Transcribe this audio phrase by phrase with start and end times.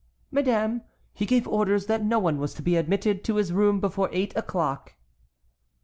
[0.31, 0.81] "Madame,
[1.13, 4.35] he gave orders that no one was to be admitted to his room before eight
[4.35, 4.95] o'clock."